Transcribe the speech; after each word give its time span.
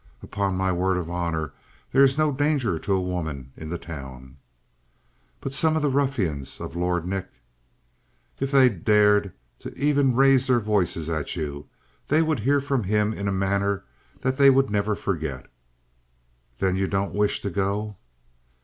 "Upon 0.23 0.55
my 0.55 0.71
word 0.71 0.97
of 0.97 1.11
honor 1.11 1.53
there 1.91 2.03
is 2.03 2.17
no 2.17 2.31
danger 2.31 2.79
to 2.79 2.93
a 2.93 2.99
woman 2.99 3.51
in 3.55 3.69
the 3.69 3.77
town." 3.77 4.37
"But 5.39 5.53
some 5.53 5.75
of 5.75 5.83
the 5.83 5.91
ruffians 5.91 6.59
of 6.59 6.75
Lord 6.75 7.05
Nick" 7.05 7.29
"If 8.39 8.49
they 8.49 8.67
dared 8.67 9.31
to 9.59 9.71
even 9.77 10.15
raise 10.15 10.47
their 10.47 10.59
voices 10.59 11.07
at 11.07 11.35
you, 11.35 11.67
they 12.07 12.23
would 12.23 12.39
hear 12.39 12.59
from 12.59 12.85
him 12.85 13.13
in 13.13 13.27
a 13.27 13.31
manner 13.31 13.85
that 14.21 14.37
they 14.37 14.49
would 14.49 14.71
never 14.71 14.95
forget." 14.95 15.45
"Then 16.57 16.75
you 16.77 16.87
don't 16.87 17.13
wish 17.13 17.39
to 17.41 17.51
go?" 17.51 17.97